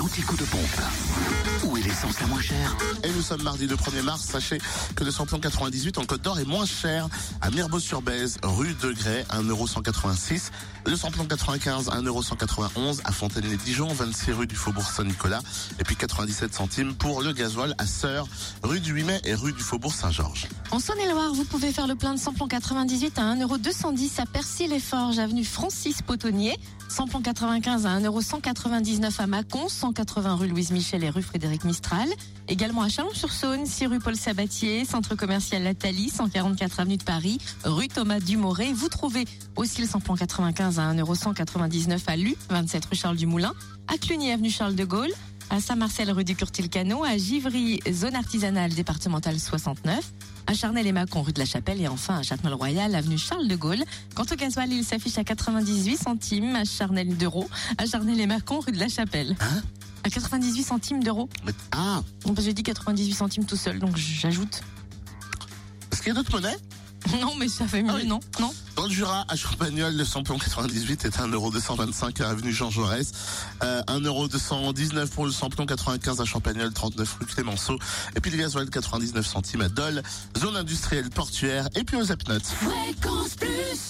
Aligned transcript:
l'anti-coup 0.00 0.36
de 0.36 0.44
pompe. 0.44 1.49
Où 1.90 1.92
est 1.92 1.96
l'essence 1.96 2.20
la 2.20 2.26
moins 2.28 2.40
chère 2.40 2.76
Et 3.02 3.10
nous 3.10 3.22
sommes 3.22 3.42
mardi 3.42 3.66
le 3.66 3.74
1er 3.74 4.02
mars. 4.02 4.22
Sachez 4.22 4.58
que 4.94 5.02
le 5.02 5.10
samplon 5.10 5.40
98 5.40 5.98
en 5.98 6.04
Côte 6.04 6.22
d'Or 6.22 6.38
est 6.38 6.44
moins 6.44 6.66
cher 6.66 7.08
à 7.40 7.50
Mirbeau-sur-Bèze, 7.50 8.38
rue 8.44 8.74
de 8.74 8.92
Grès, 8.92 9.26
1,186€. 9.30 10.50
Le 10.86 10.96
samplon 10.96 11.24
95, 11.24 11.88
1,191€ 11.88 13.00
à 13.04 13.12
Fontaine-les-Dijon, 13.12 13.88
26 13.88 14.32
rue 14.32 14.46
du 14.46 14.54
Faubourg 14.54 14.88
Saint-Nicolas. 14.88 15.40
Et 15.80 15.84
puis 15.84 15.96
97 15.96 16.54
centimes 16.54 16.94
pour 16.94 17.22
le 17.22 17.32
gasoil 17.32 17.74
à 17.78 17.86
Sœur, 17.86 18.28
rue 18.62 18.80
du 18.80 18.92
8 18.92 19.04
mai 19.04 19.20
et 19.24 19.34
rue 19.34 19.52
du 19.52 19.62
Faubourg 19.62 19.92
Saint-Georges. 19.92 20.46
En 20.70 20.78
Saône-et-Loire, 20.78 21.32
vous 21.34 21.44
pouvez 21.44 21.72
faire 21.72 21.88
le 21.88 21.96
plein 21.96 22.14
de 22.14 22.20
samplon 22.20 22.46
98 22.46 23.18
à 23.18 23.34
1,210€ 23.34 24.20
à 24.20 24.26
Percy-les-Forges, 24.26 25.18
avenue 25.18 25.44
Francis 25.44 26.02
Potonnier. 26.02 26.56
Samplon 26.88 27.22
95 27.22 27.86
à 27.86 28.00
1,199€ 28.00 29.20
à 29.20 29.26
Mâcon, 29.26 29.68
180 29.68 30.34
rue 30.34 30.48
Louise 30.48 30.72
Michel 30.72 31.04
et 31.04 31.10
rue 31.10 31.22
Frédéric 31.22 31.64
Mistral. 31.64 31.79
Également 32.48 32.82
à 32.82 32.88
Chalon-sur-Saône, 32.88 33.64
6 33.64 33.86
rue 33.86 33.98
Paul 34.00 34.16
Sabatier, 34.16 34.84
centre 34.84 35.14
commercial 35.14 35.62
Lathalie, 35.62 36.08
144 36.08 36.80
avenue 36.80 36.96
de 36.96 37.04
Paris, 37.04 37.38
rue 37.64 37.88
Thomas 37.88 38.20
Dumoré. 38.20 38.72
Vous 38.72 38.88
trouvez 38.88 39.24
aussi 39.56 39.80
le 39.80 39.86
samplon 39.86 40.16
95 40.16 40.78
à 40.78 40.92
1,199€ 40.92 42.00
à 42.06 42.16
Lu, 42.16 42.36
27 42.48 42.84
rue 42.86 42.96
Charles 42.96 43.16
Dumoulin, 43.16 43.52
à 43.88 43.98
Cluny 43.98 44.32
avenue 44.32 44.50
Charles 44.50 44.74
de 44.74 44.84
Gaulle, 44.84 45.12
à 45.50 45.60
Saint-Marcel 45.60 46.10
rue 46.10 46.24
du 46.24 46.34
Curtil-Cano, 46.34 47.04
à 47.04 47.16
Givry, 47.16 47.80
zone 47.90 48.14
artisanale 48.14 48.72
départementale 48.72 49.38
69, 49.38 50.00
à 50.46 50.54
Charnel 50.54 50.86
et 50.86 50.92
Mâcon 50.92 51.22
rue 51.22 51.32
de 51.32 51.38
la 51.38 51.44
Chapelle 51.44 51.80
et 51.80 51.88
enfin 51.88 52.18
à 52.18 52.22
Châtenay-le-Royal 52.22 52.94
avenue 52.94 53.18
Charles 53.18 53.46
de 53.46 53.56
Gaulle. 53.56 53.84
Quant 54.14 54.24
au 54.30 54.34
gasoil, 54.34 54.72
il 54.72 54.84
s'affiche 54.84 55.18
à 55.18 55.24
98 55.24 55.96
centimes 55.96 56.56
à 56.56 56.64
Charnel 56.64 57.16
d'euros, 57.16 57.48
à 57.78 57.86
Charnel 57.86 58.20
et 58.20 58.26
Mâcon 58.26 58.60
rue 58.60 58.72
de 58.72 58.78
la 58.78 58.88
Chapelle. 58.88 59.36
Hein? 59.40 59.62
À 60.04 60.10
98 60.10 60.62
centimes 60.62 61.02
d'euros. 61.02 61.28
Ah, 61.72 62.02
Bon, 62.24 62.34
J'ai 62.38 62.52
dit 62.54 62.62
98 62.62 63.12
centimes 63.14 63.44
tout 63.44 63.56
seul, 63.56 63.78
donc 63.78 63.96
j'ajoute. 63.96 64.62
est-ce 65.92 66.00
qu'il 66.02 66.08
y 66.08 66.10
a 66.12 66.14
d'autres 66.14 66.32
monnaies? 66.32 66.56
Non, 67.20 67.34
mais 67.34 67.48
ça 67.48 67.66
fait 67.66 67.82
mieux, 67.82 67.90
Ah 67.92 67.96
oui. 67.96 68.06
non 68.06 68.20
Non 68.38 68.52
Dans 68.76 68.84
le 68.84 68.90
Jura, 68.90 69.24
à 69.28 69.34
Champagnol, 69.34 69.94
le 69.96 70.04
samplon 70.04 70.38
98 70.38 71.06
est 71.06 71.18
à 71.18 71.26
1,225€ 71.26 72.22
à 72.22 72.28
avenue 72.28 72.52
Jean 72.52 72.70
Jaurès. 72.70 73.10
Euh, 73.62 73.82
1,219€ 73.88 75.08
pour 75.08 75.24
le 75.24 75.32
samplon 75.32 75.64
95 75.64 76.20
à 76.20 76.24
Champagnol, 76.26 76.72
39 76.72 77.16
rue 77.20 77.26
Clémenceau. 77.26 77.78
Et 78.16 78.20
puis 78.20 78.30
le 78.30 78.36
gasoil 78.36 78.68
99 78.68 79.26
centimes 79.26 79.62
à 79.62 79.68
Dole, 79.70 80.02
zone 80.38 80.56
industrielle 80.56 81.08
portuaire 81.08 81.68
et 81.74 81.84
puis 81.84 81.96
aux 81.96 82.12
Apnotes. 82.12 82.46
Fréquence 82.46 83.30
plus 83.34 83.89